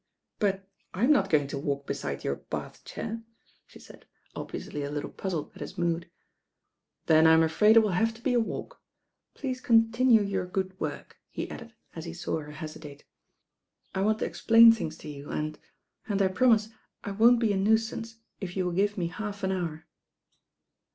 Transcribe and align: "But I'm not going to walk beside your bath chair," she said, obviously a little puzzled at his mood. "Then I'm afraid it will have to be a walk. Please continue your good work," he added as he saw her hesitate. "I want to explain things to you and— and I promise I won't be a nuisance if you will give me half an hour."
"But 0.39 0.67
I'm 0.95 1.11
not 1.11 1.29
going 1.29 1.45
to 1.49 1.59
walk 1.59 1.85
beside 1.85 2.23
your 2.23 2.37
bath 2.37 2.83
chair," 2.85 3.21
she 3.67 3.77
said, 3.77 4.07
obviously 4.35 4.81
a 4.81 4.89
little 4.89 5.11
puzzled 5.11 5.51
at 5.53 5.61
his 5.61 5.77
mood. 5.77 6.09
"Then 7.05 7.27
I'm 7.27 7.43
afraid 7.43 7.77
it 7.77 7.81
will 7.81 7.89
have 7.91 8.11
to 8.15 8.21
be 8.23 8.33
a 8.33 8.39
walk. 8.39 8.81
Please 9.35 9.61
continue 9.61 10.23
your 10.23 10.47
good 10.47 10.79
work," 10.79 11.17
he 11.29 11.47
added 11.51 11.75
as 11.93 12.05
he 12.05 12.15
saw 12.15 12.39
her 12.39 12.49
hesitate. 12.53 13.03
"I 13.93 14.01
want 14.01 14.17
to 14.17 14.25
explain 14.25 14.71
things 14.71 14.97
to 14.97 15.07
you 15.07 15.29
and— 15.29 15.59
and 16.09 16.19
I 16.19 16.29
promise 16.29 16.69
I 17.03 17.11
won't 17.11 17.39
be 17.39 17.53
a 17.53 17.57
nuisance 17.57 18.15
if 18.39 18.57
you 18.57 18.65
will 18.65 18.71
give 18.73 18.97
me 18.97 19.05
half 19.05 19.43
an 19.43 19.51
hour." 19.51 19.85